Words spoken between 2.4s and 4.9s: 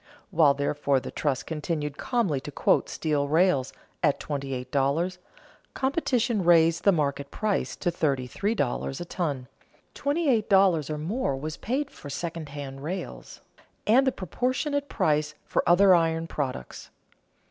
quote steel rails at twenty eight